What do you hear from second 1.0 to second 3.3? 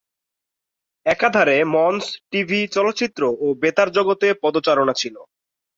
একাধারে মঞ্চ, টিভি, চলচ্চিত্র